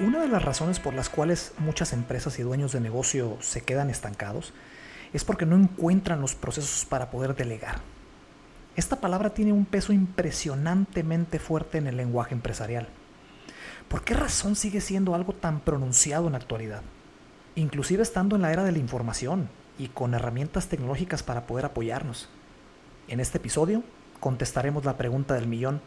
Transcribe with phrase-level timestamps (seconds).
[0.00, 3.90] Una de las razones por las cuales muchas empresas y dueños de negocio se quedan
[3.90, 4.54] estancados
[5.12, 7.76] es porque no encuentran los procesos para poder delegar.
[8.74, 12.88] Esta palabra tiene un peso impresionantemente fuerte en el lenguaje empresarial.
[13.88, 16.80] ¿Por qué razón sigue siendo algo tan pronunciado en la actualidad?
[17.54, 22.30] Inclusive estando en la era de la información y con herramientas tecnológicas para poder apoyarnos.
[23.08, 23.82] En este episodio
[24.20, 25.82] contestaremos la pregunta del millón,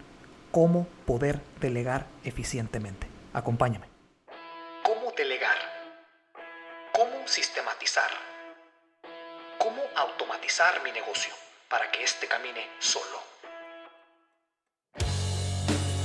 [0.52, 3.08] ¿cómo poder delegar eficientemente?
[3.34, 3.95] Acompáñame.
[10.84, 11.34] Mi negocio
[11.68, 13.20] para que éste camine solo?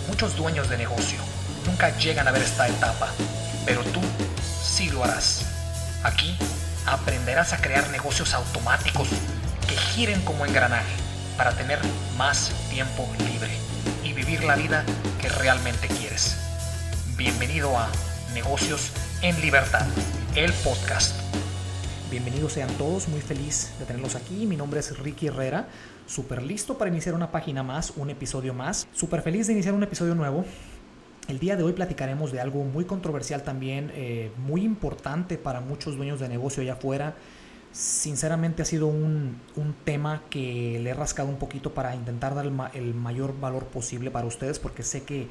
[0.08, 1.18] Muchos dueños de negocio
[1.66, 3.08] nunca llegan a ver esta etapa,
[3.66, 4.00] pero tú
[4.64, 5.44] sí lo harás.
[6.04, 6.38] Aquí
[6.86, 9.08] aprenderás a crear negocios automáticos
[9.68, 10.94] que giren como engranaje
[11.36, 11.78] para tener
[12.16, 13.54] más tiempo libre
[14.02, 14.86] y vivir la vida
[15.20, 16.34] que realmente quieres.
[17.16, 17.90] Bienvenido a
[18.32, 19.86] Negocios en Libertad,
[20.34, 21.14] el podcast.
[22.10, 24.44] Bienvenidos sean todos, muy feliz de tenerlos aquí.
[24.44, 25.68] Mi nombre es Ricky Herrera,
[26.06, 28.88] súper listo para iniciar una página más, un episodio más.
[28.92, 30.44] Súper feliz de iniciar un episodio nuevo.
[31.28, 35.96] El día de hoy platicaremos de algo muy controversial también, eh, muy importante para muchos
[35.96, 37.14] dueños de negocio allá afuera.
[37.70, 39.38] Sinceramente ha sido un,
[39.84, 44.10] tema que le he rascado un poquito para intentar dar el, el mayor valor posible
[44.10, 45.28] para ustedes porque sé que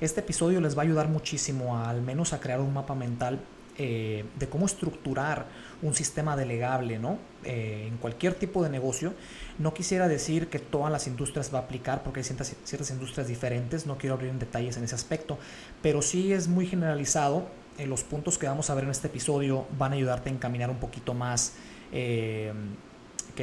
[0.00, 3.40] este episodio les va a ayudar muchísimo a, al menos a crear un mapa mental
[3.82, 5.46] eh, de cómo estructurar
[5.80, 7.16] un sistema delegable ¿no?
[7.44, 9.14] Eh, en cualquier tipo de negocio.
[9.58, 13.26] No quisiera decir que todas las industrias va a aplicar porque hay ciertas, ciertas industrias
[13.26, 15.38] diferentes, no quiero abrir en detalles en ese aspecto,
[15.80, 17.46] pero sí es muy generalizado.
[17.78, 20.68] Eh, los puntos que vamos a ver en este episodio van a ayudarte a encaminar
[20.68, 21.54] un poquito más,
[21.90, 22.52] ¿qué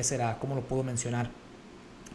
[0.01, 0.37] será?
[0.37, 1.31] ¿Cómo lo puedo mencionar?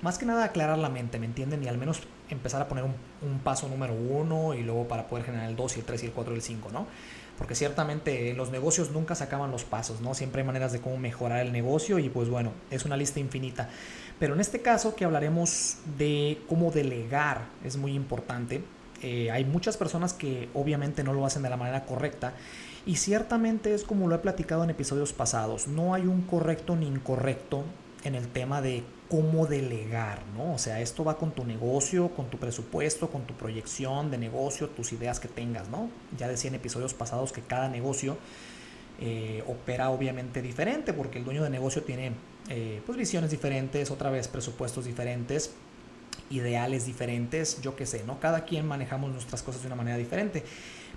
[0.01, 1.65] Más que nada aclarar la mente, ¿me entienden?
[1.65, 2.03] Y al menos
[2.33, 5.81] empezar a poner un, paso número uno y luego para poder generar el 2 y
[5.81, 6.87] el 3 y el 4 y el 5, ¿no?
[7.39, 10.15] porque ciertamente en los negocios nunca se acaban los pasos, ¿no?
[10.15, 13.69] Siempre hay maneras de cómo mejorar el negocio y pues bueno, es una lista infinita.
[14.21, 18.63] Pero en este caso que hablaremos de cómo delegar es muy importante.
[19.03, 22.35] Eh, hay muchas personas que obviamente no lo hacen de la manera correcta
[22.87, 26.87] y ciertamente es como lo he platicado en episodios pasados, no hay un correcto ni
[26.87, 27.65] incorrecto
[28.05, 30.55] en el tema de cómo delegar, ¿no?
[30.55, 34.71] O sea, esto va con tu negocio, con tu presupuesto, con tu proyección de negocio,
[34.71, 35.91] tus ideas que tengas, ¿no?
[36.17, 38.17] Ya decía en episodios pasados que cada negocio
[39.03, 42.13] eh, opera obviamente diferente porque el dueño de negocio tiene
[42.49, 45.51] eh, pues visiones diferentes, otra vez presupuestos diferentes,
[46.31, 48.19] ideales diferentes, yo qué sé, ¿no?
[48.19, 50.43] Cada quien manejamos nuestras cosas de una manera diferente.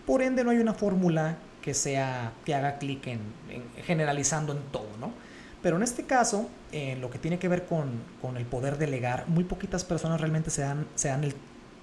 [0.06, 4.60] Por ende, no hay una fórmula que sea, que haga clic en, en generalizando en
[4.72, 5.12] todo, ¿no?
[5.66, 7.90] Pero en este caso, en lo que tiene que ver con,
[8.22, 11.34] con, el poder delegar, muy poquitas personas realmente se dan, se dan, el,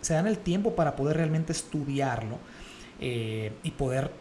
[0.00, 2.38] se dan el tiempo para poder realmente estudiarlo
[3.00, 4.12] eh, y poder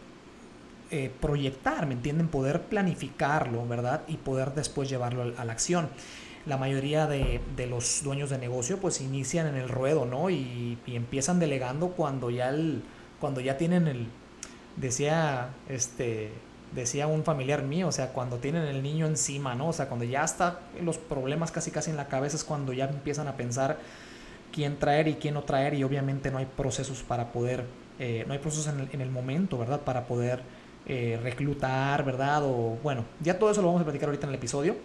[0.90, 2.26] eh, proyectar, ¿me entienden?
[2.26, 4.02] Poder planificarlo, ¿verdad?
[4.08, 5.90] Y poder después llevarlo a, la acción.
[6.44, 10.28] La mayoría de, de, los dueños de negocio pues inician en el ruedo, ¿no?
[10.28, 12.82] Y, y empiezan delegando cuando ya, el,
[13.20, 14.08] cuando ya tienen el,
[14.76, 16.32] decía, este,
[16.74, 19.68] decía un familiar mío, o sea, cuando tienen el niño encima, ¿no?
[19.68, 22.86] O sea, cuando ya está los problemas casi casi en la cabeza es cuando ya
[22.86, 23.78] empiezan a pensar
[24.52, 27.64] quién traer y quién no traer y obviamente no hay procesos para poder,
[27.98, 29.80] eh, no hay procesos en el, en el, momento, ¿verdad?
[29.80, 30.42] Para poder
[30.86, 32.42] eh, reclutar, ¿verdad?
[32.44, 34.76] O bueno, ya todo eso lo vamos a platicar ahorita en el episodio.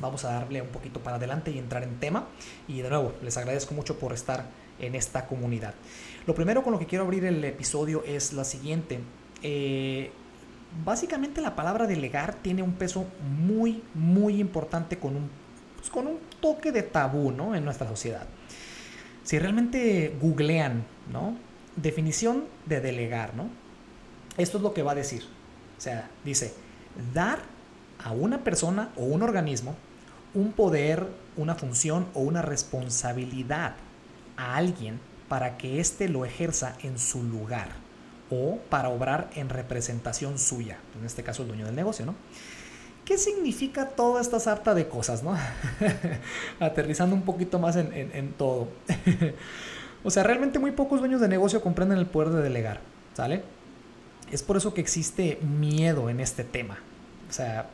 [0.00, 2.26] Vamos a darle un poquito para adelante y entrar en tema.
[2.66, 4.46] Y de nuevo, les agradezco mucho por estar
[4.78, 5.74] en esta comunidad.
[6.26, 9.00] Lo primero con lo que quiero abrir el episodio es la siguiente.
[9.42, 10.10] Eh,
[10.84, 13.06] básicamente la palabra delegar tiene un peso
[13.38, 15.30] muy, muy importante con un,
[15.76, 17.54] pues con un toque de tabú ¿no?
[17.54, 18.26] en nuestra sociedad.
[19.22, 21.36] Si realmente googlean, ¿no?
[21.76, 23.48] Definición de delegar, ¿no?
[24.36, 25.22] Esto es lo que va a decir.
[25.78, 26.54] O sea, dice,
[27.14, 27.38] dar
[28.02, 29.76] a una persona o un organismo
[30.34, 31.06] un poder,
[31.36, 33.74] una función o una responsabilidad
[34.36, 37.68] a alguien para que éste lo ejerza en su lugar
[38.32, 42.14] o para obrar en representación suya, en este caso el dueño del negocio, ¿no?
[43.04, 45.36] ¿Qué significa toda esta sarta de cosas, no?
[46.60, 48.68] Aterrizando un poquito más en, en, todo.
[50.04, 52.80] o sea, realmente muy pocos dueños de negocio comprenden el poder de delegar,
[53.12, 53.42] ¿sale?
[54.30, 56.78] Es por eso que existe miedo en este tema.
[57.28, 57.68] O sea,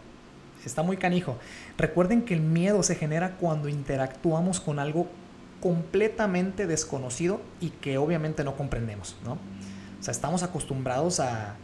[0.65, 1.37] está muy canijo.
[1.77, 5.07] Recuerden que el miedo se genera cuando interactuamos con algo
[5.61, 9.39] completamente desconocido y que obviamente no comprendemos, ¿no?
[9.99, 11.57] O sea, estamos acostumbrados a,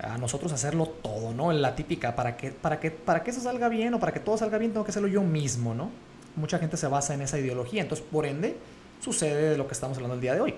[0.00, 1.52] a nosotros hacerlo todo, ¿no?
[1.52, 4.38] La típica, para que, para, que, para que eso salga bien o para que todo
[4.38, 5.90] salga bien tengo que hacerlo yo mismo, ¿no?
[6.36, 8.56] Mucha gente se basa en esa ideología, entonces por ende
[9.00, 10.54] sucede de lo que estamos hablando el día de hoy.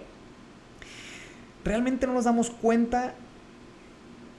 [1.65, 3.15] Realmente no nos damos cuenta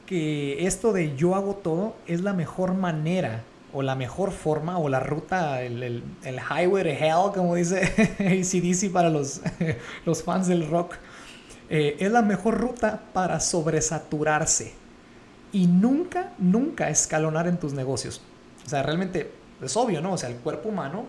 [0.06, 3.44] que esto de yo hago todo es la mejor manera
[3.74, 7.82] o la mejor forma o la ruta, el, el, el highway to hell, como dice
[8.20, 9.42] ACDC para los,
[10.06, 10.96] los fans del rock,
[11.74, 14.74] eh, es la mejor ruta para sobresaturarse
[15.54, 18.22] y nunca, nunca escalonar en tus negocios.
[18.66, 19.32] O sea, realmente
[19.62, 20.12] es obvio, ¿no?
[20.12, 21.06] O sea, el cuerpo humano,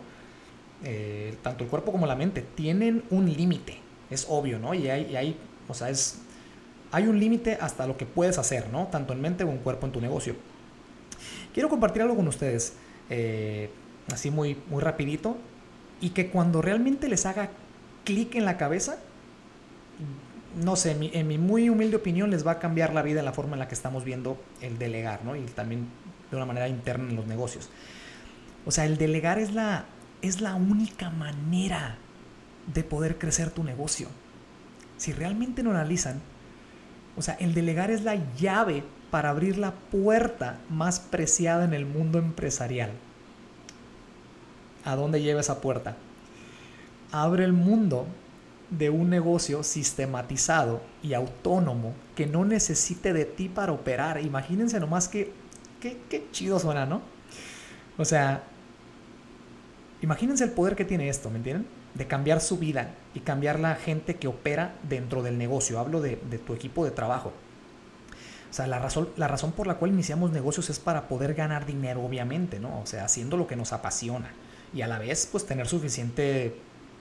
[0.85, 3.79] eh, tanto el cuerpo como la mente, tienen un límite.
[4.09, 4.73] Es obvio, ¿no?
[4.73, 5.37] Y hay,
[5.67, 6.19] o sea, es,
[6.93, 8.87] hay un límite hasta lo que puedes hacer, ¿no?
[8.87, 10.37] Tanto en mente como en cuerpo en tu negocio.
[11.53, 12.75] Quiero compartir algo con ustedes,
[13.11, 13.69] eh,
[14.13, 15.37] así muy, muy rapidito,
[16.01, 17.51] y que cuando realmente les haga
[18.05, 18.99] clic en la cabeza,
[20.57, 23.33] no sé, en mi, muy humilde opinión les va a cambiar la vida en la
[23.33, 25.37] forma en la que estamos viendo el delegar, ¿no?
[25.37, 25.87] Y también
[26.31, 27.71] de una manera interna en los negocios.
[28.67, 29.87] O sea, el delegar es la,
[30.21, 31.97] es la única manera
[32.73, 34.09] de poder crecer tu negocio.
[34.97, 36.21] Si realmente lo analizan,
[37.17, 41.87] o sea, el delegar es la llave para abrir la puerta más preciada en el
[41.87, 42.91] mundo empresarial.
[44.85, 45.97] ¿A dónde lleva esa puerta?
[47.11, 48.07] Abre el mundo
[48.79, 54.21] de un negocio sistematizado y autónomo que no necesite de ti para operar.
[54.21, 55.33] Imagínense nomás que,
[55.81, 57.03] qué, chido suena, ¿no?
[57.99, 58.45] O sea,
[60.01, 61.67] imagínense el poder que tiene esto, ¿me entienden?
[61.95, 65.79] De cambiar su vida y cambiar la gente que opera dentro del negocio.
[65.79, 67.33] Hablo de, de tu equipo de trabajo.
[68.51, 71.67] O sea, la razón, la razón por la cual iniciamos negocios es para poder ganar
[71.67, 72.81] dinero, obviamente, ¿no?
[72.81, 74.33] O sea, haciendo lo que nos apasiona.
[74.73, 76.57] Y a la vez, pues tener suficiente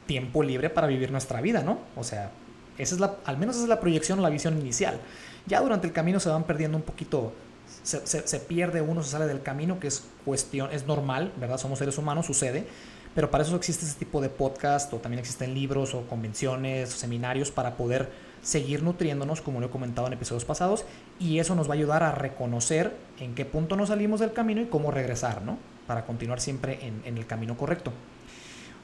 [0.06, 1.80] tiempo libre para vivir nuestra vida, ¿no?
[1.96, 2.32] O sea,
[2.78, 5.00] esa es la, al menos esa es la proyección o la visión inicial.
[5.46, 7.34] Ya durante el camino se van perdiendo un poquito,
[7.84, 11.58] se, pierde uno, se sale del camino, que es cuestión, es normal, ¿verdad?
[11.58, 12.66] Somos seres humanos, sucede.
[13.14, 16.98] Pero para eso existe ese tipo de podcast o también existen libros o convenciones o
[16.98, 18.10] seminarios para poder
[18.42, 20.86] seguir nutriéndonos, como lo he comentado en episodios pasados,
[21.20, 24.62] y eso nos va a ayudar a reconocer en qué punto nos salimos del camino
[24.62, 25.58] y cómo regresar, ¿no?
[25.88, 27.92] Para continuar siempre en, el camino correcto.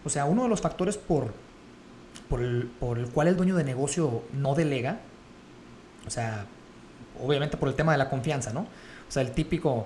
[0.08, 1.34] O sea, uno de los factores por,
[2.30, 5.02] por el, por el cual el dueño de negocio no delega,
[6.06, 6.46] o sea,
[7.22, 8.62] obviamente por el tema de la confianza, ¿no?
[8.62, 9.86] O sea, el típico,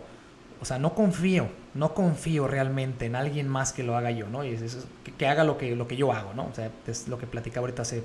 [0.62, 4.44] o sea, no confío, no confío realmente en alguien más que lo haga yo, ¿no?
[4.44, 6.46] Y es, que, que, haga lo que, lo que yo hago, ¿no?
[6.46, 8.04] O sea, es lo que platicaba ahorita hace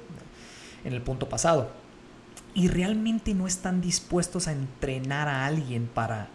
[0.84, 1.68] en el punto pasado.
[2.54, 6.28] Y realmente no están dispuestos a entrenar a alguien para,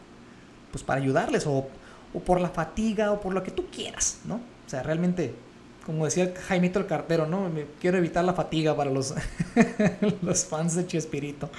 [0.70, 1.68] pues para ayudarles o,
[2.14, 4.36] o por la fatiga o por lo que tú quieras, ¿no?
[4.36, 5.34] O sea, realmente,
[5.86, 7.50] como decía Jaimito el cartero, ¿no?
[7.50, 9.14] Me quiero evitar la fatiga para los,
[10.22, 11.50] los fans de Chespirito.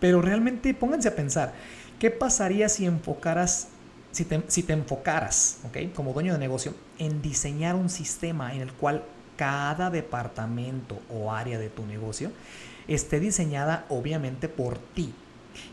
[0.00, 1.54] Pero realmente pónganse a pensar,
[1.98, 3.68] ¿qué pasaría si enfocaras,
[4.12, 5.94] si te, si te enfocaras, ¿ok?
[5.94, 9.04] Como dueño de negocio, en diseñar un sistema en el cual
[9.36, 12.32] cada departamento o área de tu negocio
[12.88, 15.14] esté diseñada obviamente por ti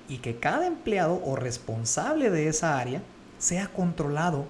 [0.08, 3.02] y que cada empleado o responsable de esa área
[3.38, 4.48] sea controlado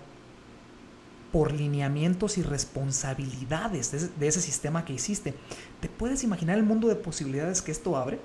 [1.33, 5.33] por lineamientos y responsabilidades de ese, sistema que hiciste.
[5.79, 8.17] ¿Te puedes imaginar el mundo de posibilidades que esto abre?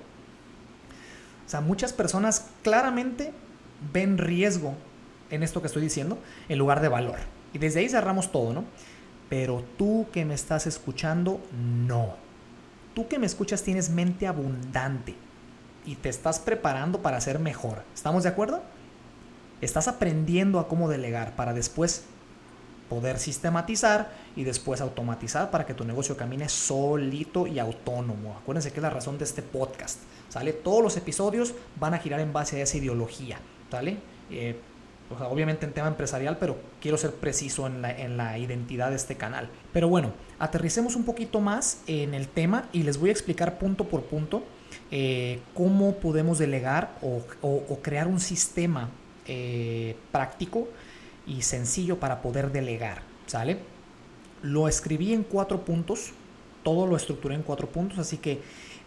[1.43, 3.33] O sea, muchas personas claramente
[3.91, 4.75] ven riesgo
[5.31, 6.19] en esto que estoy diciendo
[6.49, 7.17] en lugar de valor.
[7.51, 8.65] Y desde ahí cerramos todo, ¿no?
[9.27, 11.41] Pero tú que me estás escuchando,
[11.87, 12.15] no.
[12.93, 15.15] Tú que me escuchas tienes mente abundante
[15.83, 17.81] y te estás preparando para ser mejor.
[17.95, 18.61] ¿Estamos de acuerdo?
[19.61, 22.03] Estás aprendiendo a cómo delegar para después
[22.89, 28.37] poder sistematizar y después automatizar para que tu negocio camine solito y autónomo.
[28.41, 29.99] Acuérdense que es la razón de este podcast.
[30.29, 30.53] ¿Sale?
[30.53, 33.39] Todos los episodios van a girar en base a esa ideología.
[33.71, 33.97] ¿Sale?
[34.31, 34.59] Eh,
[35.29, 37.81] obviamente en tema empresarial, pero quiero ser preciso en
[38.17, 39.49] la, identidad de este canal.
[39.73, 43.85] Pero bueno, aterricemos un poquito más en el tema y les voy a explicar punto
[43.85, 44.43] por punto
[44.91, 48.89] eh, cómo podemos delegar o, crear un sistema
[49.27, 50.67] eh, práctico
[51.29, 53.59] y sencillo para poder delegar, ¿sale?
[54.41, 56.11] Lo escribí en cuatro puntos,
[56.63, 58.41] todo lo estructuré en cuatro puntos, así que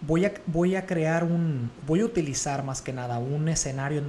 [0.06, 4.02] voy a, voy a crear un, voy a utilizar más que nada un escenario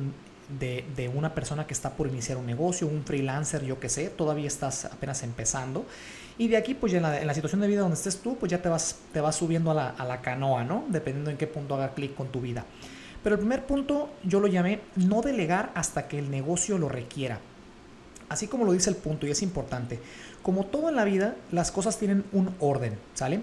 [0.60, 4.48] de, una persona que está por iniciar un negocio, un freelancer, yo que sé, todavía
[4.48, 5.86] estás apenas empezando.
[6.38, 8.62] Y de aquí, pues ya en la, situación de vida donde estés tú, pues ya
[8.62, 10.86] te vas, te vas subiendo a la, a la canoa, ¿no?
[10.90, 12.66] Dependiendo en qué punto haga clic con tu vida.
[13.24, 17.40] Pero el primer punto yo lo llamé no delegar hasta que el negocio lo requiera.
[18.30, 20.00] Así como lo dice el punto y es importante.
[20.42, 23.42] Como todo en la vida, las cosas tienen un orden, ¿sale?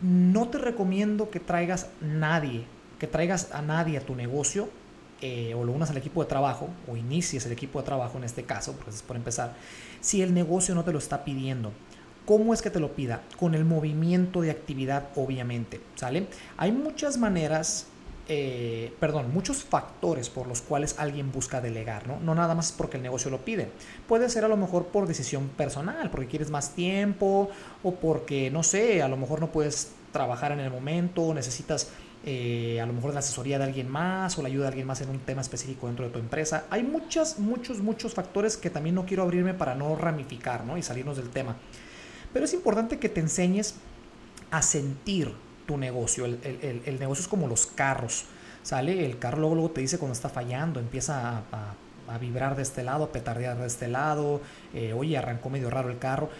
[0.00, 2.64] No te recomiendo que traigas nadie,
[2.98, 4.68] que traigas a nadie a tu negocio
[5.22, 8.24] eh, o lo unas al equipo de trabajo o inicies el equipo de trabajo en
[8.24, 9.54] este caso, pues es por empezar,
[10.00, 11.72] si el negocio no te lo está pidiendo.
[12.26, 13.22] ¿Cómo es que te lo pida?
[13.38, 16.26] Con el movimiento de actividad, obviamente, ¿sale?
[16.56, 17.86] Hay muchas maneras
[18.28, 22.34] eh, perdón, muchos factores por los cuales alguien busca delegar, ¿no?
[22.34, 23.68] Nada más porque el negocio lo pide.
[24.08, 27.50] Puede ser a lo mejor por decisión personal, porque quieres más tiempo
[27.84, 31.90] o porque, no sé, a lo mejor no puedes trabajar en el momento, necesitas
[32.24, 35.00] eh, a lo mejor la asesoría de alguien más o la ayuda de alguien más
[35.00, 36.64] en un tema específico dentro de tu empresa.
[36.70, 40.76] Hay muchos, muchos, muchos factores que también no quiero abrirme para no ramificar ¿no?
[40.76, 41.54] y salirnos del tema.
[42.32, 43.76] Pero es importante que te enseñes
[44.50, 45.32] a sentir
[45.66, 46.24] tu negocio.
[46.24, 48.24] El, negocio es como los carros.
[48.62, 49.06] ¿Sale?
[49.06, 53.12] El carro luego, te dice cuando está fallando, empieza a, vibrar de este lado, a
[53.12, 54.40] petardear de este lado,
[54.74, 56.30] eh, oye, arrancó medio raro el carro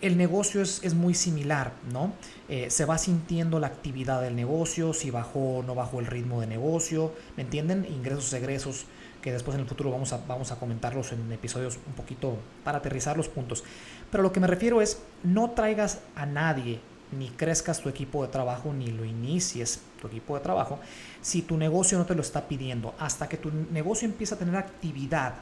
[0.00, 2.12] el negocio es, muy similar, ¿no?
[2.48, 6.40] Eh, se va sintiendo la actividad del negocio, si bajó o no bajó el ritmo
[6.40, 7.86] de negocio, ¿me entienden?
[7.88, 8.84] Ingresos, egresos,
[9.22, 12.78] que después en el futuro vamos a, vamos a comentarlos en episodios un poquito para
[12.78, 13.64] aterrizar los puntos.
[14.10, 16.78] Pero lo que me refiero es, no traigas a nadie,
[17.12, 20.78] ni crezcas tu equipo de trabajo, ni lo inicies tu equipo de trabajo,
[21.20, 22.94] si tu negocio no te lo está pidiendo.
[22.98, 25.34] Hasta que tu negocio empiece a tener actividad,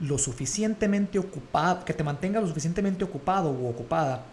[0.00, 4.24] lo suficientemente ocupado, que te mantenga lo suficientemente ocupado o ocupada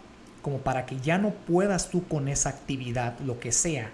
[0.42, 3.90] como para que ya no puedas tú con esa actividad, lo que sea,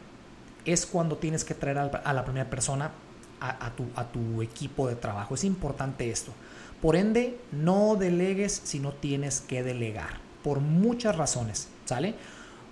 [0.64, 2.92] es cuando tienes que traer a la primera persona
[3.40, 5.34] a, tu, a tu equipo de trabajo.
[5.34, 6.32] Es importante esto.
[6.80, 12.14] Por ende, no delegues si no tienes que delegar, por muchas razones, ¿sale?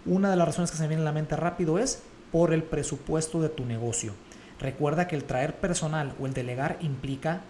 [0.06, 2.62] Una de las razones que se me viene a la mente rápido es por el
[2.62, 4.14] presupuesto de tu negocio.
[4.60, 7.40] Recuerda que el traer personal o el delegar implica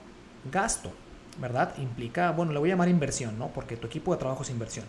[0.51, 0.93] gasto.
[1.41, 1.75] ¿verdad?
[1.79, 3.49] Implica, bueno, le voy a llamar inversión, ¿no?
[3.49, 4.85] Porque tu equipo de trabajo es inversión.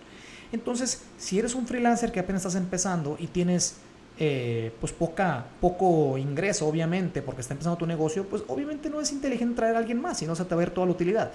[0.52, 3.78] Entonces, si eres un freelancer que apenas estás empezando y tienes
[4.20, 9.12] eh, pues poca, poco ingreso, obviamente, porque está empezando tu negocio, pues obviamente no es
[9.12, 11.32] inteligente traer a alguien más, si no se te va a ver toda la utilidad.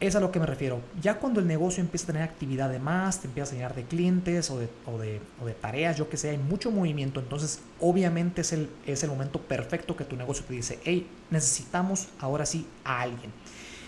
[0.00, 0.80] Es a lo que me refiero.
[1.02, 3.82] Ya cuando el negocio empieza a tener actividad de más, te empieza a llenar de
[3.82, 7.60] clientes o de, o de, o de tareas, yo que sé, hay mucho movimiento, entonces
[7.80, 12.46] obviamente es el, es el momento perfecto que tu negocio te dice, hey, necesitamos ahora
[12.46, 13.32] sí a alguien.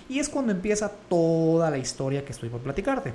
[0.08, 3.14] Y es cuando empieza toda la historia que estoy por platicarte.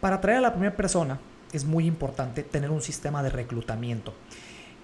[0.00, 1.20] Para atraer a la primera persona
[1.52, 4.12] es muy importante tener un sistema de reclutamiento.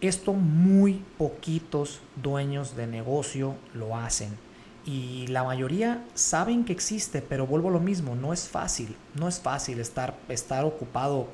[0.01, 4.46] Esto muy poquitos dueños de negocio lo hacen.
[4.87, 8.97] Y la mayoría saben que existe, pero vuelvo a lo mismo, no es fácil.
[9.15, 11.27] No es fácil estar, estar ocupado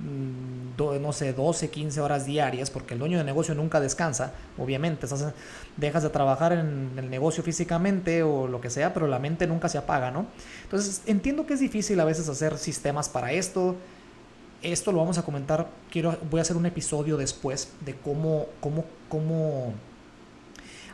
[0.00, 5.06] Mm, no sé, 12, 15 horas diarias, porque el dueño de negocio nunca descansa, obviamente,
[5.76, 9.68] dejas de trabajar en el negocio físicamente o lo que sea, pero la mente nunca
[9.68, 10.26] se apaga, ¿no?
[10.62, 13.74] Entonces, entiendo que es difícil a veces hacer sistemas para esto.
[14.62, 18.84] Esto lo vamos a comentar, quiero, voy a hacer un episodio después de cómo, cómo,
[19.08, 19.72] cómo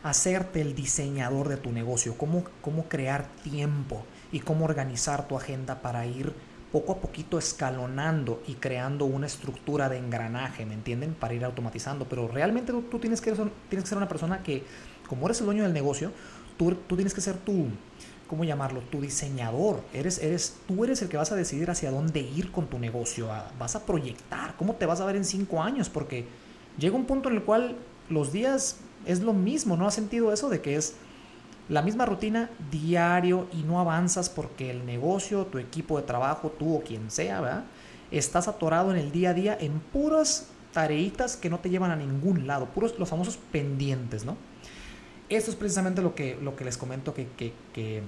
[0.04, 5.80] hacerte el diseñador de tu negocio, cómo, cómo crear tiempo y cómo organizar tu agenda
[5.80, 6.34] para ir
[6.70, 11.14] poco a poquito escalonando y creando una estructura de engranaje, ¿me entienden?
[11.14, 12.04] Para ir automatizando.
[12.06, 14.62] Pero realmente tú, tienes, que, tienes que ser una persona que,
[15.08, 16.12] como eres el dueño del negocio,
[16.58, 17.68] tú, tú tienes que ser tu,
[18.26, 18.80] ¿cómo llamarlo?
[18.80, 19.82] Tu diseñador.
[19.94, 23.30] Eres, eres, tú eres el que vas a decidir hacia dónde ir con tu negocio.
[23.58, 26.26] Vas a proyectar, cómo te vas a ver en cinco años, porque
[26.76, 27.76] llega un punto en el cual
[28.08, 30.94] los días es lo mismo, ¿no has sentido eso de que es
[31.68, 36.76] la misma rutina diario y no avanzas porque el negocio, tu equipo de trabajo, tú
[36.76, 37.64] o quien sea, ¿verdad?
[38.10, 41.96] Estás atorado en el día a día en puras tareitas que no te llevan a
[41.96, 44.36] ningún lado, puros los famosos pendientes, ¿no?
[45.28, 48.02] Esto es precisamente lo que, les comento que,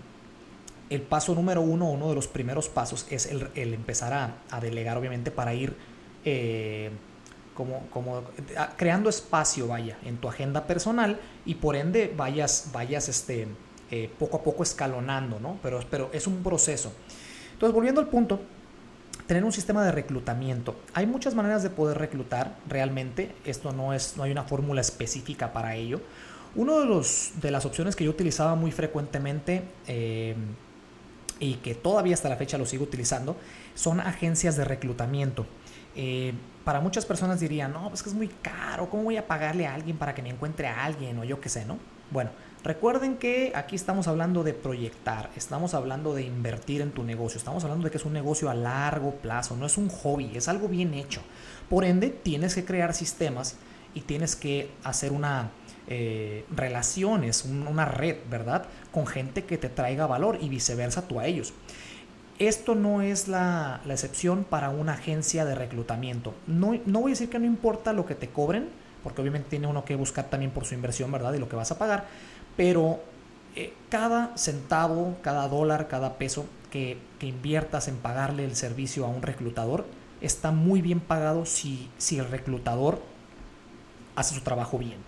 [0.89, 4.61] el paso número uno, uno de los primeros pasos es el, el empezar a, a,
[4.61, 5.75] delegar, obviamente, para ir
[6.25, 6.91] eh,
[7.57, 8.23] como, como
[8.77, 13.49] creando espacio, vaya, en tu agenda personal y por ende vayas, vayas este,
[13.91, 15.59] eh, poco a poco escalonando, ¿no?
[15.63, 16.93] Pero, pero es un proceso.
[17.53, 18.41] Entonces, volviendo al punto,
[19.27, 20.77] tener un sistema de reclutamiento.
[20.95, 23.35] Hay muchas maneras de poder reclutar realmente.
[23.45, 26.01] Esto no es, no hay una fórmula específica para ello.
[26.55, 27.07] Uno de,
[27.41, 30.35] de las opciones que yo utilizaba muy frecuentemente eh,
[31.39, 33.37] y que todavía hasta la fecha lo sigo utilizando
[33.75, 35.47] son agencias de reclutamiento.
[35.97, 36.35] Eh,
[36.65, 39.75] para muchas personas dirían, no, pues que es muy caro, ¿cómo voy a pagarle a
[39.75, 41.79] alguien para que me encuentre a alguien o yo qué sé, ¿no?
[42.11, 42.31] Bueno,
[42.63, 47.63] recuerden que aquí estamos hablando de proyectar, estamos hablando de invertir en tu negocio, estamos
[47.65, 50.69] hablando de que es un negocio a largo plazo, no es un hobby, es algo
[50.69, 51.21] bien hecho.
[51.69, 53.57] Por ende, tienes que crear sistemas
[53.95, 55.51] y tienes que hacer una
[55.89, 58.67] eh, relaciones, una red, ¿verdad?
[58.91, 61.55] Con gente que te traiga valor y viceversa tú a ellos.
[62.39, 66.35] Esto no es la, excepción para una agencia de reclutamiento.
[66.47, 68.69] No, voy a decir que no importa lo que te cobren,
[69.03, 71.33] porque obviamente tiene uno que buscar también por su inversión, ¿verdad?
[71.33, 72.07] Y lo que vas a pagar.
[72.57, 73.01] Pero
[73.55, 79.23] eh, cada centavo, cada dólar, cada peso que, inviertas en pagarle el servicio a un
[79.23, 79.87] reclutador
[80.21, 83.01] está muy bien pagado si el reclutador
[84.15, 84.99] hace su trabajo bien.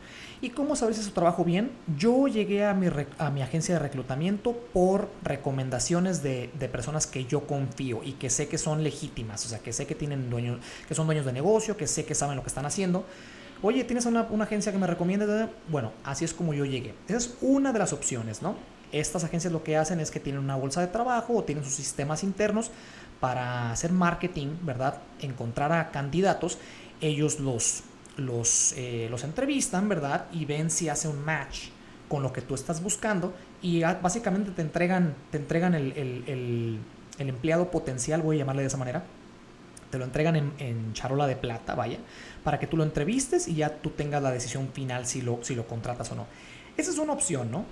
[0.40, 1.72] ¿Y cómo saber si su trabajo bien?
[1.96, 2.86] Yo llegué a mi,
[3.18, 8.30] a mi agencia de reclutamiento por recomendaciones de, de, personas que yo confío y que
[8.30, 11.32] sé que son legítimas, o sea, que sé que, tienen dueños, que son dueños de
[11.32, 13.04] negocio, que sé que saben lo que están haciendo.
[13.62, 15.48] Oye, ¿tienes una, una agencia que me recomiende?
[15.68, 16.94] Bueno, así es como yo llegué.
[17.08, 18.54] Esa es una de las opciones, ¿no?
[18.92, 21.74] Estas agencias lo que hacen es que tienen una bolsa de trabajo o tienen sus
[21.74, 22.70] sistemas internos
[23.18, 24.98] para hacer marketing, ¿verdad?
[25.20, 26.58] Encontrar a candidatos,
[27.00, 27.82] ellos los,
[28.18, 30.26] los, eh, los entrevistan, ¿verdad?
[30.32, 31.68] Y ven si hace un match
[32.08, 36.78] con lo que tú estás buscando y básicamente te entregan, te entregan el, el,
[37.18, 39.04] el, empleado potencial, voy a llamarle de esa manera,
[39.90, 41.98] te lo entregan en, en, charola de plata, vaya,
[42.44, 45.54] para que tú lo entrevistes y ya tú tengas la decisión final si lo, si
[45.54, 46.26] lo contratas o no.
[46.76, 47.64] Esa es una opción, ¿no?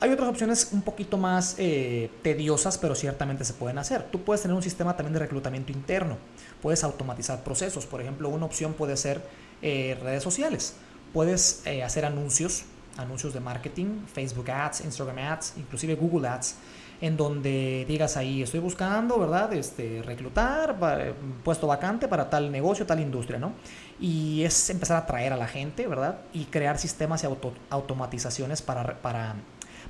[0.00, 4.04] Hay otras opciones un poquito más eh, tediosas, pero ciertamente se pueden hacer.
[4.04, 6.18] Tú puedes tener un sistema también de reclutamiento interno.
[6.62, 7.84] Puedes automatizar procesos.
[7.84, 9.20] Por ejemplo, una opción puede ser
[9.60, 10.74] eh, redes sociales.
[11.12, 12.62] Puedes eh, hacer anuncios,
[12.96, 16.54] anuncios de marketing, Facebook Ads, Instagram Ads, inclusive Google Ads,
[17.00, 19.52] en donde digas ahí, estoy buscando, ¿verdad?
[19.52, 20.76] Este, reclutar,
[21.42, 23.52] puesto vacante para tal negocio, tal industria, ¿no?
[23.98, 26.20] Y es empezar a atraer a la gente, ¿verdad?
[26.32, 27.28] Y crear sistemas y
[27.70, 29.36] automatizaciones para, para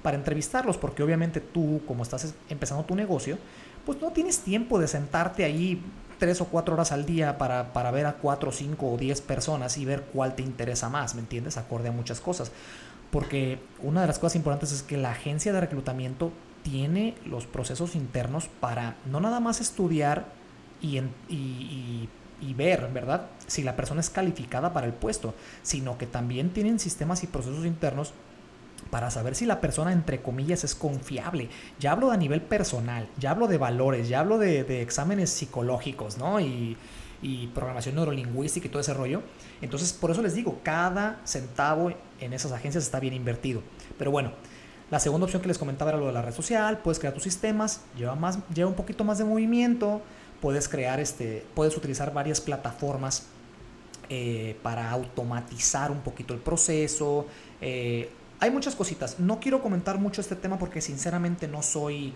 [0.02, 3.38] para entrevistarlos, porque obviamente tú, como estás empezando tu negocio,
[3.85, 5.83] pues no tienes tiempo de sentarte ahí
[6.19, 9.78] tres o cuatro horas al día para, para ver a cuatro, cinco o diez personas
[9.78, 11.57] y ver cuál te interesa más, ¿me entiendes?
[11.57, 12.52] Acorde a muchas cosas.
[13.11, 17.95] Porque una de las cosas importantes es que la agencia de reclutamiento tiene los procesos
[17.95, 20.26] internos para no nada más estudiar
[20.83, 22.09] y, y,
[22.40, 23.26] y, ver, ¿verdad?
[23.47, 27.64] Si la persona es calificada para el puesto, sino que también tienen sistemas y procesos
[27.64, 28.12] internos
[28.90, 31.49] para saber si la persona, entre comillas, es confiable.
[31.78, 36.40] Ya hablo a nivel personal, ya hablo de valores, ya hablo de, exámenes psicológicos, ¿no?
[36.40, 36.76] Y,
[37.23, 39.23] y, programación neurolingüística y todo ese rollo.
[39.61, 43.62] Entonces, por eso les digo, cada centavo en esas agencias está bien invertido.
[43.99, 44.33] Pero bueno,
[44.90, 47.22] la segunda opción que les comentaba era lo de la red social, puedes crear tus
[47.22, 50.01] sistemas, lleva, más, lleva un poquito más de movimiento,
[50.40, 53.27] puedes crear, este, puedes utilizar varias plataformas
[54.09, 57.27] eh, para automatizar un poquito el proceso.
[57.61, 59.18] Eh, hay muchas cositas.
[59.18, 62.12] No quiero comentar mucho este tema porque sinceramente no soy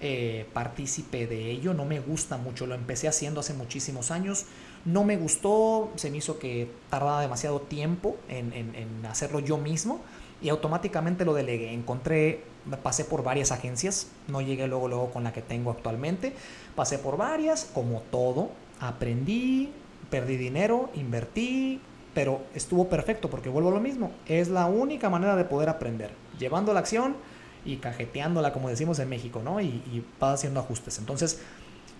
[0.00, 1.74] eh, partícipe de ello.
[1.74, 2.66] No me gusta mucho.
[2.66, 4.46] Lo empecé haciendo hace muchísimos años.
[4.84, 5.92] No me gustó.
[5.96, 10.00] Se me hizo que tardaba demasiado tiempo en, en hacerlo yo mismo.
[10.42, 11.72] Y automáticamente lo delegué.
[11.72, 12.44] Encontré,
[12.82, 14.08] pasé por varias agencias.
[14.26, 16.34] No llegué luego, luego con la que tengo actualmente.
[16.74, 18.50] Pasé por varias, como todo.
[18.80, 19.70] Aprendí,
[20.10, 21.80] perdí dinero, invertí,
[22.14, 26.10] pero estuvo perfecto porque vuelvo a lo mismo, es la única manera de poder aprender,
[26.38, 27.16] llevando la acción
[27.64, 29.60] y cajeteándola como decimos en México, ¿no?
[29.60, 30.98] Y, y vas haciendo ajustes.
[30.98, 31.40] Entonces,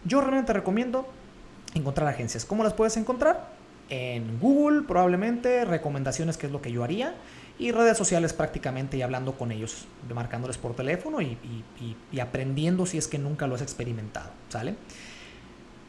[0.05, 1.07] yo realmente recomiendo
[1.75, 2.45] encontrar agencias.
[2.45, 3.49] ¿Cómo las puedes encontrar?
[3.89, 7.15] En Google probablemente, recomendaciones que es lo que yo haría,
[7.59, 11.37] y redes sociales prácticamente y hablando con ellos, marcándoles por teléfono y,
[12.11, 14.77] y aprendiendo si es que nunca lo has experimentado, ¿sale?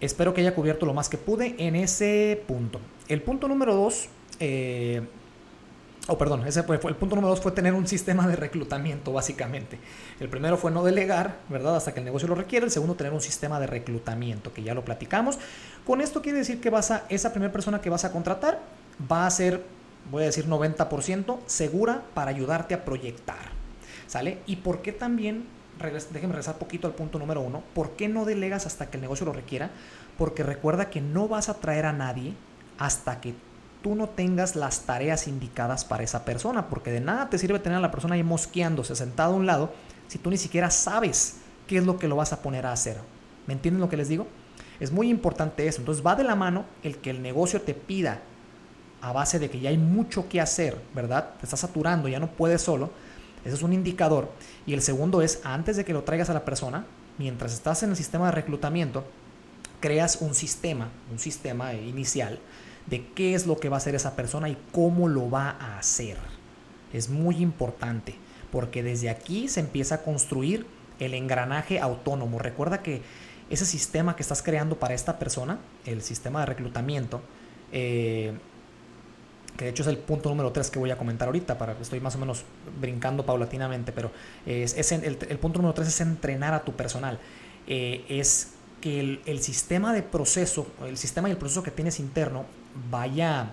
[0.02, 2.82] Espero que haya cubierto lo más que pude en ese punto.
[3.08, 4.10] El punto número dos,
[4.40, 5.04] eh,
[6.08, 9.78] oh, perdón, ese fue, el punto número dos fue tener un sistema de reclutamiento, básicamente.
[10.20, 11.76] El primero fue no delegar, ¿verdad?
[11.76, 12.66] Hasta que el negocio lo requiere.
[12.66, 15.38] El segundo, tener un sistema de reclutamiento, que ya lo platicamos.
[15.86, 18.60] Con esto quiere decir que vas a, esa primera persona que vas a contratar
[19.10, 19.64] va a ser,
[20.10, 23.52] voy a decir 90% segura para ayudarte a proyectar.
[24.08, 24.40] ¿Sale?
[24.48, 25.46] ¿Y por qué también
[25.82, 27.64] déjenme regresar poquito al punto número uno.
[27.74, 29.72] ¿Por qué no delegas hasta que el negocio lo requiera?
[30.18, 32.34] Porque recuerda que no vas a traer a nadie
[32.78, 33.34] hasta que
[33.82, 36.68] tú no tengas las tareas indicadas para esa persona.
[36.68, 39.74] Porque de nada te sirve tener a la persona ahí mosqueándose, sentado a un lado,
[40.08, 42.98] si tú ni siquiera sabes qué es lo que lo vas a poner a hacer.
[43.48, 44.28] ¿Me entienden lo que les digo?
[44.80, 45.82] Es muy importante eso.
[45.82, 48.22] Entonces va de la mano el que el negocio te pida
[49.02, 51.32] a base de que ya hay mucho que hacer, ¿verdad?
[51.40, 52.92] Te está saturando, ya no puedes solo
[53.46, 54.32] ese es un indicador.
[54.66, 56.86] Y el segundo es, antes de que lo traigas a la persona,
[57.18, 59.04] mientras estás en el sistema de reclutamiento,
[59.80, 62.40] creas un sistema, un sistema inicial
[62.88, 65.78] de qué es lo que va a hacer esa persona y cómo lo va a
[65.78, 66.18] hacer.
[66.94, 68.16] Es muy importante,
[68.52, 70.66] porque desde aquí se empieza a construir
[71.00, 72.40] el engranaje autónomo.
[72.40, 73.02] Recuerda que
[73.50, 77.22] ese sistema que estás creando para esta persona, el sistema de reclutamiento,
[77.72, 78.34] eh,
[79.58, 82.00] que de hecho es el punto número 3 que voy a comentar ahorita, para, estoy
[82.00, 82.44] más o menos
[82.80, 84.12] brincando paulatinamente, pero
[84.46, 87.20] es, el, punto número 3 es entrenar a tu personal.
[87.68, 92.00] Eh, es que el, el, sistema de proceso, el sistema y el proceso que tienes
[92.00, 92.46] interno
[92.90, 93.52] vaya,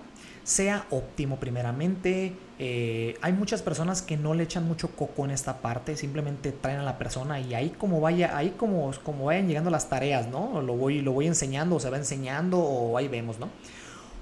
[0.49, 2.33] sea óptimo primeramente.
[2.59, 6.81] Eh, hay muchas personas que no le echan mucho coco en esta parte, simplemente traen
[6.81, 10.63] a la persona y ahí como vaya, ahí como, como vayan llegando las tareas, ¿no?
[10.63, 13.51] Lo voy, lo voy enseñando, o se va enseñando, o ahí vemos, ¿no?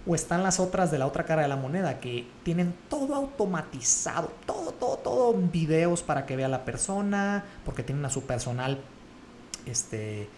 [0.07, 4.31] O están las otras de la otra cara de la moneda que tienen todo automatizado,
[4.47, 8.79] todo, todo, todo, videos para que vea la persona, porque tienen a su personal,
[9.67, 10.29] este,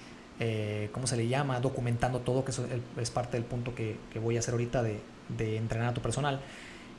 [0.40, 1.60] eh, ¿cómo se le llama?
[1.60, 2.52] Documentando todo, que
[2.96, 6.40] es parte del punto que, voy a hacer ahorita de, entrenar a tu personal.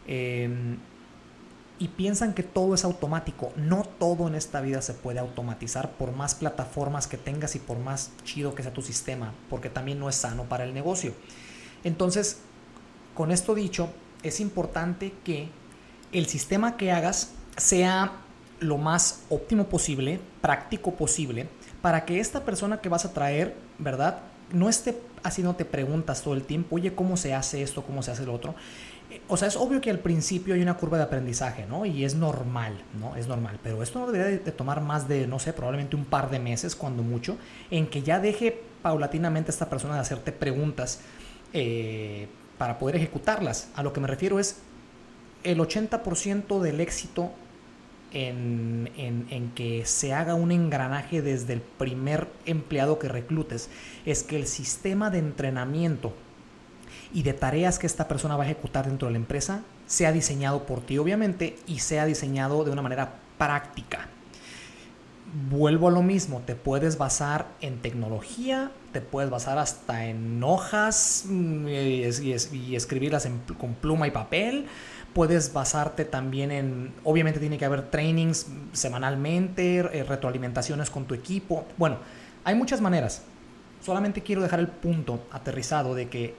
[0.05, 0.77] Em,
[1.79, 3.53] y piensan que todo es automático.
[3.55, 7.79] No todo en esta vida se puede automatizar por más plataformas que tengas y por
[7.79, 11.13] más chido que sea tu sistema, porque también no es sano para el negocio.
[11.85, 12.41] Entonces,
[13.19, 13.89] con esto dicho,
[14.23, 15.49] es importante que
[16.13, 18.13] el sistema que hagas sea
[18.61, 21.49] lo más óptimo posible, práctico posible,
[21.81, 24.19] para que esta persona que vas a traer, ¿verdad?
[24.53, 27.83] No esté haciéndote preguntas todo el tiempo, oye, ¿cómo se hace esto?
[27.83, 28.55] ¿Cómo se hace lo otro?
[29.27, 31.85] o sea, es obvio que al principio hay una curva de aprendizaje, ¿no?
[31.85, 33.17] Y es normal, ¿no?
[33.17, 36.29] Es normal, pero esto no debería de tomar más de, no sé, probablemente un par
[36.29, 37.37] de meses, cuando mucho,
[37.69, 41.01] en que ya deje paulatinamente a esta persona de hacerte preguntas
[41.51, 42.29] eh,
[42.59, 43.69] para poder ejecutarlas.
[43.73, 44.57] A lo que me refiero es
[45.43, 47.31] el 80% del éxito
[48.11, 53.69] en, en, que se haga un engranaje desde el primer empleado que reclutes
[54.05, 56.13] es que el sistema de entrenamiento
[57.13, 60.65] y de tareas que esta persona va a ejecutar dentro de la empresa sea diseñado
[60.65, 64.09] por ti, obviamente, y sea diseñado de una manera práctica.
[65.49, 71.25] Vuelvo a lo mismo, te puedes basar en tecnología, te puedes basar hasta en hojas
[71.27, 72.33] mm, y,
[72.75, 73.27] escribirlas
[73.59, 74.65] con pluma y papel,
[75.13, 81.65] puedes basarte también en, obviamente tiene que haber trainings semanalmente, eh, retroalimentaciones con tu equipo.
[81.77, 81.97] Bueno,
[82.43, 83.21] hay muchas maneras.
[83.81, 86.35] Solamente quiero dejar el punto aterrizado de que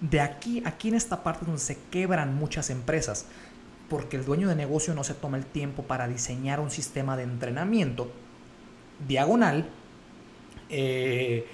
[0.00, 3.26] de aquí, aquí en esta parte donde se quebran muchas empresas,
[3.92, 7.24] porque el dueño de negocio no se toma el tiempo para diseñar un sistema de
[7.24, 8.10] entrenamiento
[9.06, 9.68] diagonal,
[10.70, 11.46] eh,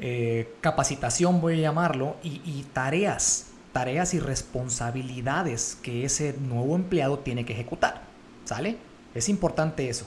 [0.00, 7.44] eh, capacitación voy a llamarlo, y, tareas, tareas y responsabilidades que ese nuevo empleado tiene
[7.44, 8.04] que ejecutar.
[8.44, 8.78] ¿Sale?
[9.14, 10.06] Es importante eso.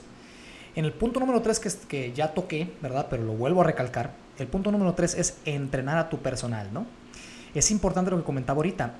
[0.74, 3.06] En el punto número 3 que, que ya toqué, ¿verdad?
[3.08, 4.10] Pero lo vuelvo a recalcar.
[4.40, 6.84] El punto número 3 es entrenar a tu personal, ¿no?
[7.54, 8.92] Es importante lo que comentaba ahorita.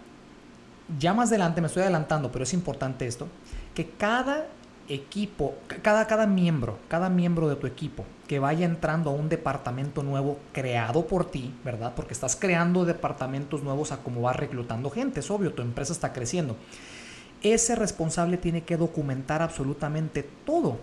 [0.99, 3.27] Ya más adelante, me estoy adelantando, pero es importante esto,
[3.75, 4.47] que cada
[4.89, 10.03] equipo, cada, cada miembro, cada miembro de tu equipo que vaya entrando a un departamento
[10.03, 11.93] nuevo creado por ti, ¿verdad?
[11.95, 16.13] Porque estás creando departamentos nuevos a como vas reclutando gente, es obvio, tu empresa está
[16.13, 16.57] creciendo.
[17.43, 20.79] Ese responsable tiene que documentar absolutamente todo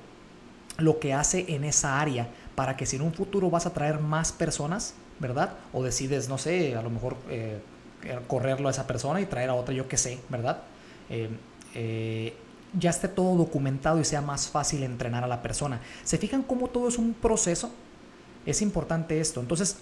[0.77, 3.99] lo que hace en esa área para que si en un futuro vas a traer
[3.99, 5.53] más personas, ¿verdad?
[5.71, 7.59] O decides, no sé, a lo mejor eh,
[8.27, 10.61] correrlo a esa persona y traer a otra, yo que sé, ¿verdad?
[11.09, 11.29] Eh,
[11.75, 12.35] eh,
[12.77, 15.79] ya esté todo documentado y sea más fácil entrenar a la persona.
[16.03, 17.71] ¿Se fijan cómo todo es un proceso?
[18.45, 19.39] Es importante esto.
[19.39, 19.77] Entonces,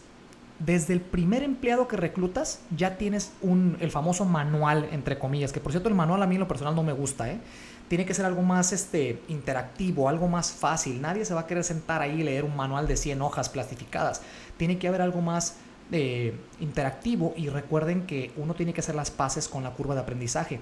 [0.60, 5.60] desde el primer empleado que reclutas, ya tienes un, el famoso manual, entre comillas, que
[5.60, 7.40] por cierto el manual a mí en lo personal no me gusta, ¿eh?
[7.88, 11.02] tiene que ser algo más este, interactivo, algo más fácil.
[11.02, 14.22] Nadie se va a querer sentar ahí y leer un manual de 100 hojas plastificadas.
[14.56, 15.56] Tiene que haber algo más
[15.92, 20.02] eh, interactivo y recuerden que uno tiene que hacer las paces con la curva de
[20.02, 20.60] aprendizaje.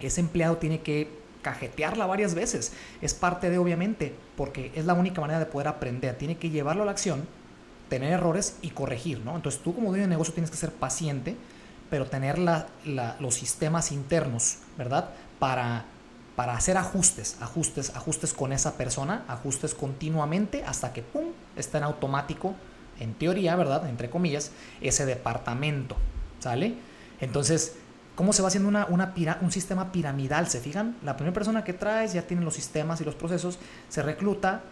[0.00, 1.08] Ese empleado tiene que
[1.42, 2.72] cajetearla varias veces.
[3.00, 6.16] Es parte de, obviamente, porque es la única manera de poder aprender.
[6.16, 7.26] Tiene que llevarlo a la acción,
[7.88, 9.36] tener errores y corregir, ¿no?
[9.36, 11.36] Entonces tú como dueño de negocio tienes que ser paciente,
[11.88, 15.10] pero tener los sistemas internos, ¿verdad?
[15.38, 15.86] Para
[16.40, 21.84] para hacer ajustes, ajustes, ajustes con esa persona, ajustes continuamente hasta que, ¡pum!, está en
[21.84, 22.54] automático,
[23.00, 25.96] en teoría, ¿verdad?, entre comillas, ese departamento,
[26.38, 26.74] ¿sale?
[27.20, 27.76] Entonces,
[28.14, 29.08] ¿cómo se va haciendo una,
[29.40, 30.46] un sistema piramidal?
[30.48, 30.96] ¿Se fijan?
[31.02, 33.58] La primera persona que traes ya tiene los sistemas y los procesos,
[33.88, 34.62] se recluta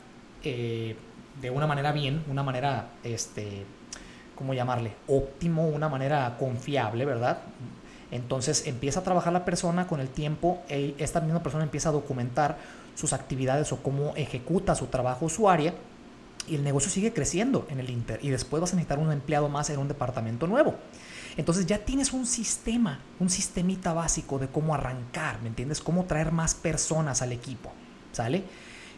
[0.44, 0.96] eh,
[1.40, 3.64] de una manera bien, una manera, este,
[4.36, 4.94] ¿cómo llamarle?
[5.06, 7.38] Óptimo, una manera confiable, ¿verdad?
[8.10, 11.92] Entonces empieza a trabajar la persona con el tiempo, y esta misma persona empieza a
[11.92, 12.56] documentar
[12.94, 15.74] sus actividades o cómo ejecuta su trabajo su área
[16.48, 19.48] y el negocio sigue creciendo en el Inter y después vas a necesitar un empleado
[19.48, 20.76] más en un departamento nuevo.
[21.36, 25.80] Entonces ya tienes un sistema, un sistemita básico de cómo arrancar, ¿me entiendes?
[25.80, 27.72] Cómo traer más personas al equipo,
[28.12, 28.42] ¿sale?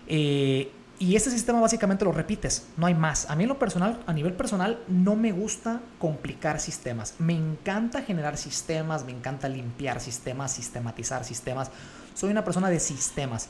[0.07, 3.31] Eh, y este sistema básicamente lo repites, no hay más.
[3.31, 7.15] A mí en lo personal, a nivel personal, no me gusta complicar sistemas.
[7.19, 11.71] Me encanta generar sistemas, me encanta limpiar sistemas, sistematizar sistemas.
[12.15, 13.49] Soy una persona de sistemas.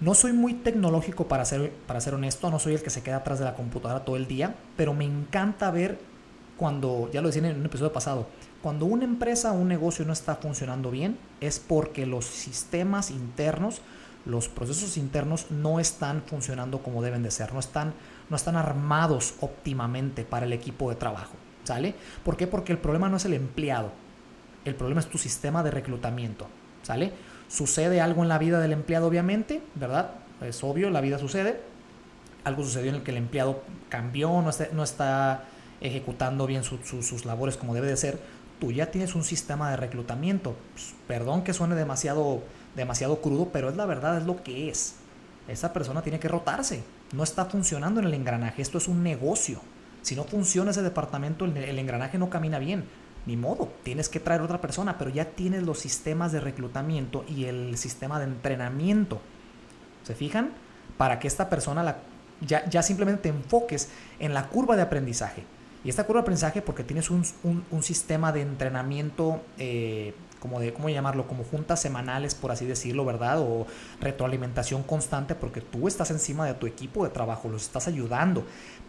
[0.00, 3.16] No soy muy tecnológico para ser, para ser honesto, no soy el que se queda
[3.16, 5.98] atrás de la computadora todo el día, pero me encanta ver
[6.56, 8.26] cuando, ya lo decía en un episodio pasado,
[8.62, 13.82] cuando una empresa o un negocio no está funcionando bien, es porque los sistemas internos
[14.24, 17.92] los procesos internos no están funcionando como deben de ser, no están,
[18.30, 21.34] no están armados óptimamente para el equipo de trabajo.
[21.64, 21.94] ¿Sale?
[22.24, 22.46] ¿Por qué?
[22.46, 23.90] Porque el problema no es el empleado.
[24.64, 26.46] El problema es tu sistema de reclutamiento,
[26.82, 27.12] ¿sale?
[27.54, 30.10] Sucede algo en la vida del empleado, obviamente, ¿verdad?
[30.40, 31.60] Es obvio, la vida sucede.
[32.42, 35.44] Algo sucedió en el que el empleado cambió, no está, no está
[35.80, 38.18] ejecutando bien sus labores como debe de ser.
[38.58, 40.56] Tú ya tienes un sistema de reclutamiento.
[40.72, 42.42] Pues, perdón que suene demasiado,
[42.74, 44.96] demasiado crudo, pero es la verdad, es lo que es.
[45.46, 46.82] Esa persona tiene que rotarse.
[47.12, 48.62] No está funcionando en el engranaje.
[48.62, 49.60] Esto es un negocio.
[50.02, 52.84] Si no funciona ese departamento, el, engranaje no camina bien.
[53.26, 57.44] Ni modo, tienes que traer otra persona, pero ya tienes los sistemas de reclutamiento y
[57.44, 59.20] el sistema de entrenamiento.
[60.02, 60.52] ¿Se fijan?
[60.98, 61.98] Para que esta persona la,
[62.40, 65.44] ya, ya simplemente te enfoques en la curva de aprendizaje.
[65.84, 67.24] Y esta curva de aprendizaje porque tienes un,
[67.82, 71.26] sistema de entrenamiento, eh, como de, ¿cómo llamarlo?
[71.26, 73.40] Como juntas semanales, por así decirlo, ¿verdad?
[73.40, 73.66] O
[74.00, 78.44] retroalimentación constante porque tú estás encima de tu equipo de trabajo, los estás ayudando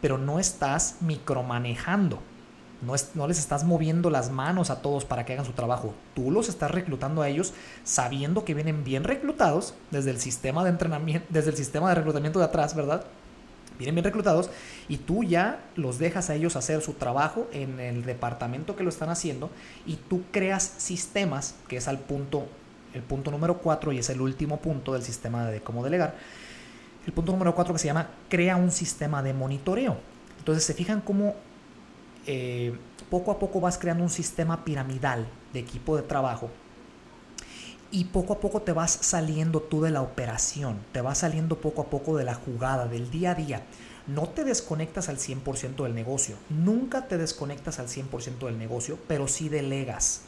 [0.05, 2.19] pero no estás micromanejando.
[2.85, 5.93] No, les estás moviendo las manos a todos para que hagan su trabajo.
[6.13, 10.69] Tú los estás reclutando a ellos sabiendo que vienen bien reclutados desde el sistema de
[10.69, 13.03] entrenamiento, desde el sistema de reclutamiento de atrás, ¿verdad?
[13.77, 14.49] Vienen bien reclutados
[14.87, 18.89] y tú ya los dejas a ellos hacer su trabajo en el departamento que lo
[18.89, 19.49] están haciendo
[19.85, 22.47] y tú creas sistemas, que es al punto,
[22.93, 26.15] el punto número 4 y es el último punto del sistema de cómo delegar
[27.05, 29.97] el punto número cuatro que se llama crea un sistema de monitoreo.
[30.39, 31.35] Entonces se fijan cómo
[32.27, 32.77] eh,
[33.09, 36.49] poco a poco vas creando un sistema piramidal de equipo de trabajo
[37.91, 41.83] y poco a poco te vas saliendo tú de la operación, te vas saliendo poco
[41.83, 43.63] a poco de la jugada, del día a día.
[44.05, 49.27] No te desconectas al 100% del negocio, nunca te desconectas al 100% del negocio, pero
[49.27, 50.24] sí delegas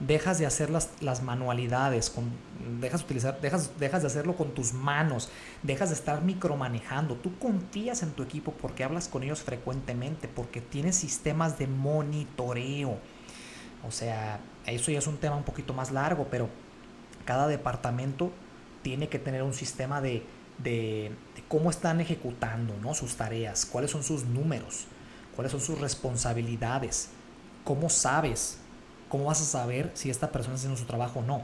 [0.00, 2.30] dejas de hacer las, las manualidades, con,
[2.80, 5.28] dejas, utilizar, dejas, de hacerlo con tus manos,
[5.62, 7.16] dejas de estar micromanejando.
[7.16, 12.98] Tú confías en tu equipo porque hablas con ellos frecuentemente, porque tienes sistemas de monitoreo.
[13.86, 16.48] O sea, eso ya es un tema un poquito más largo, pero
[17.24, 18.30] cada departamento
[18.82, 20.24] tiene que tener un sistema de,
[20.58, 22.94] de, de cómo están ejecutando ¿no?
[22.94, 24.86] sus tareas, cuáles son sus números,
[25.34, 27.10] cuáles son sus responsabilidades,
[27.64, 28.58] cómo sabes
[29.08, 31.42] ¿Cómo vas a saber si esta persona está haciendo su trabajo o no?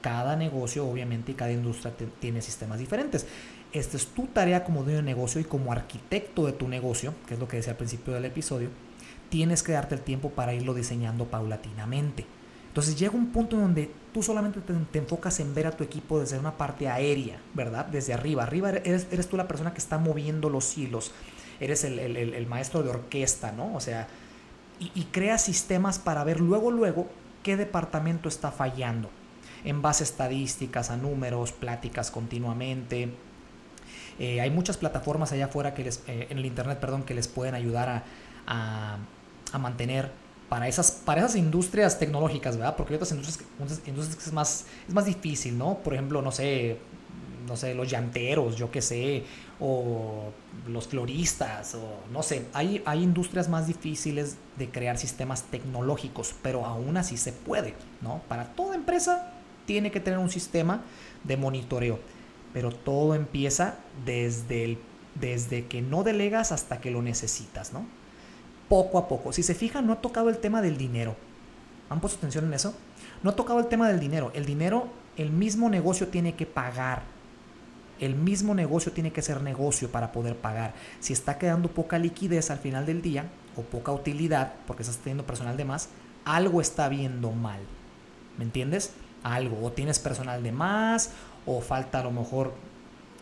[0.00, 3.26] Cada negocio, obviamente, y cada industria tiene sistemas diferentes.
[3.72, 7.34] Esta es tu tarea como dueño de negocio y como arquitecto de tu negocio, que
[7.34, 8.68] es lo que decía al principio del episodio.
[9.30, 12.26] Tienes que darte el tiempo para irlo diseñando paulatinamente.
[12.68, 16.20] Entonces llega un punto en donde tú solamente te, enfocas en ver a tu equipo
[16.20, 17.86] desde una parte aérea, ¿verdad?
[17.86, 18.44] Desde arriba.
[18.44, 21.12] Arriba eres, tú la persona que está moviendo los hilos.
[21.60, 23.74] Eres el, el maestro de orquesta, ¿no?
[23.74, 24.08] O sea,
[24.78, 27.08] y, crea sistemas para ver luego, luego
[27.42, 29.10] qué departamento está fallando.
[29.64, 33.10] En base a estadísticas, a números, pláticas continuamente.
[34.18, 37.28] Eh, hay muchas plataformas allá afuera que les, eh, en el internet, perdón, que les
[37.28, 38.04] pueden ayudar
[38.46, 38.98] a,
[39.52, 40.10] a, mantener
[40.48, 42.76] para esas, para esas industrias tecnológicas, ¿verdad?
[42.76, 43.48] Porque hay otras industrias,
[43.86, 45.78] industrias que es más, es más difícil, ¿no?
[45.78, 46.78] Por ejemplo, no sé,
[47.46, 49.24] no sé, los llanteros, yo qué sé,
[49.60, 50.32] o
[50.68, 56.64] los floristas, o no sé, hay, hay industrias más difíciles de crear sistemas tecnológicos, pero
[56.64, 58.22] aún así se puede, ¿no?
[58.28, 59.32] Para toda empresa
[59.66, 60.82] tiene que tener un sistema
[61.24, 61.98] de monitoreo,
[62.52, 64.78] pero todo empieza desde, el,
[65.14, 67.86] desde que no delegas hasta que lo necesitas, ¿no?
[68.68, 69.32] Poco a poco.
[69.32, 71.16] Si se fijan, no ha tocado el tema del dinero.
[71.90, 72.74] ¿Han puesto atención en eso?
[73.22, 74.32] No ha tocado el tema del dinero.
[74.34, 77.02] El dinero, el mismo negocio tiene que pagar
[78.00, 80.74] el mismo negocio tiene que ser negocio para poder pagar.
[81.00, 83.26] Si está quedando poca liquidez al final del día
[83.56, 85.88] o poca utilidad porque estás teniendo personal de más,
[86.24, 87.60] algo está viendo mal.
[88.38, 88.92] ¿Me entiendes?
[89.22, 89.64] Algo.
[89.64, 91.10] O tienes personal de más
[91.46, 92.54] o falta a lo mejor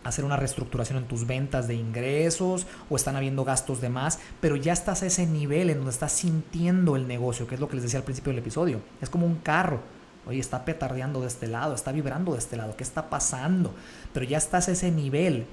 [0.04, 4.56] hacer una reestructuración en tus ventas de ingresos o están habiendo gastos de más, pero
[4.56, 7.76] ya estás a ese nivel en donde estás sintiendo el negocio, que es lo que
[7.76, 8.80] les decía al principio del episodio.
[9.00, 9.80] Es como un carro
[10.26, 13.74] Oye, está petardeando de este lado, está vibrando de este lado, ¿qué está pasando?
[14.12, 15.46] Pero ya estás a ese nivel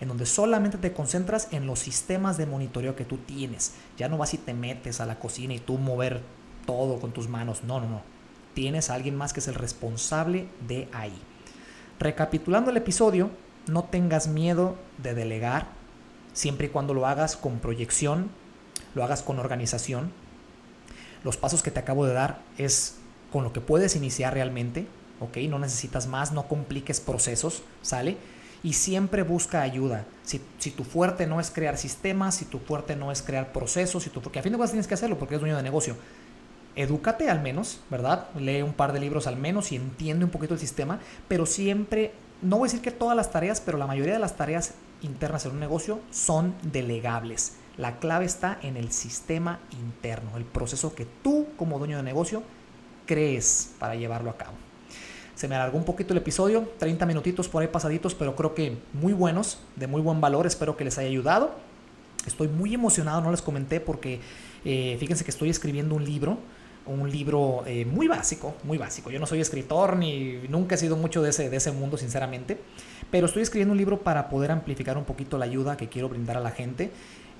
[0.00, 3.74] en donde solamente te concentras en los sistemas de monitoreo que tú tienes.
[3.96, 6.22] Ya no vas y te metes a la cocina y tú mover
[6.66, 7.64] todo con tus manos.
[7.64, 8.02] No, no, no.
[8.54, 11.18] Tienes a alguien más que es el responsable de ahí.
[11.98, 13.30] Recapitulando el episodio,
[13.66, 15.68] no tengas miedo de delegar,
[16.32, 18.30] siempre y cuando lo hagas con proyección,
[18.94, 20.12] lo hagas con organización.
[21.24, 22.96] Los pasos que te acabo de dar es
[23.32, 24.86] con lo que puedes iniciar realmente,
[25.20, 25.36] ¿ok?
[25.48, 28.16] No necesitas más, no compliques procesos, ¿sale?
[28.62, 30.06] Y siempre busca ayuda.
[30.24, 30.38] Si,
[30.70, 34.20] tu fuerte no es crear sistemas, si tu fuerte no es crear procesos, si tu,
[34.20, 35.96] porque a fin de cuentas tienes que hacerlo porque eres dueño de negocio.
[36.74, 38.28] Edúcate al menos, ¿verdad?
[38.38, 42.12] Lee un par de libros al menos y entiende un poquito el sistema, pero siempre,
[42.42, 45.46] no voy a decir que todas las tareas, pero la mayoría de las tareas internas
[45.46, 47.54] en un negocio son delegables.
[47.78, 52.42] La clave está en el sistema interno, el proceso que tú como dueño de negocio
[53.06, 54.54] crees para llevarlo a cabo.
[55.34, 58.78] Se me alargó un poquito el episodio, 30 minutitos por ahí pasaditos, pero creo que
[58.94, 61.54] muy buenos, de muy buen valor, espero que les haya ayudado.
[62.26, 64.20] Estoy muy emocionado, no les comenté porque
[64.64, 66.38] eh, fíjense que estoy escribiendo un libro,
[66.86, 69.10] un libro eh, muy básico, muy básico.
[69.10, 72.58] Yo no soy escritor ni nunca he sido mucho de ese, de ese mundo, sinceramente,
[73.10, 76.38] pero estoy escribiendo un libro para poder amplificar un poquito la ayuda que quiero brindar
[76.38, 76.90] a la gente.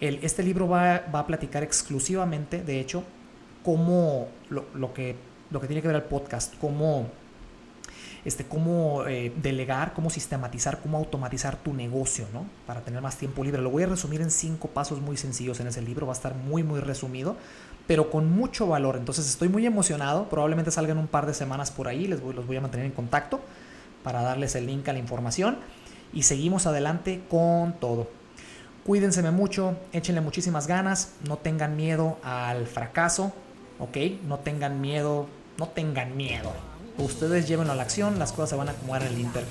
[0.00, 3.02] Este libro va, va, a platicar exclusivamente, de hecho,
[3.64, 5.16] cómo lo, lo, que,
[5.50, 7.06] lo que tiene que ver el podcast, cómo
[8.26, 12.44] este, cómo eh, delegar, cómo sistematizar, cómo automatizar tu negocio, ¿no?
[12.66, 13.62] Para tener más tiempo libre.
[13.62, 16.34] Lo voy a resumir en cinco pasos muy sencillos en ese libro, va a estar
[16.34, 17.36] muy, muy resumido,
[17.86, 18.96] pero con mucho valor.
[18.96, 22.48] Entonces estoy muy emocionado, probablemente salgan un par de semanas por ahí, les voy, los
[22.48, 23.40] voy a mantener en contacto
[24.02, 25.58] para darles el link a la información
[26.12, 28.10] y seguimos adelante con todo.
[28.84, 33.32] Cuídense mucho, échenle muchísimas ganas, no tengan miedo al fracaso,
[33.78, 33.96] ¿ok?
[34.26, 35.26] No tengan miedo,
[35.58, 36.52] no tengan miedo
[36.98, 39.44] ustedes llévenlo a la acción, las cosas se van a acomodar en el Inter.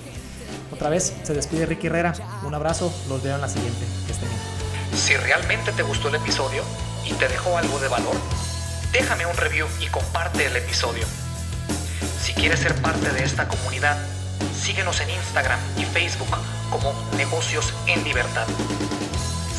[0.72, 2.14] Otra vez se despide Ricky Herrera.
[2.44, 3.86] Un abrazo, los veo en la siguiente.
[4.06, 4.42] Que estén bien.
[4.96, 6.64] Si realmente te gustó el episodio
[7.06, 8.16] y te dejó algo de valor,
[8.92, 11.06] déjame un review y comparte el episodio.
[12.22, 13.98] Si quieres ser parte de esta comunidad,
[14.60, 16.30] síguenos en Instagram y Facebook
[16.72, 18.48] como Negocios en Libertad.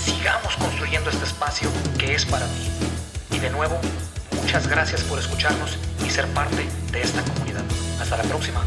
[0.04, 2.70] Sigamos construyendo este espacio que es para ti.
[3.36, 3.78] Y de nuevo,
[4.46, 7.64] muchas gracias por escucharnos y ser parte de esta comunidad.
[8.00, 8.64] Hasta la próxima.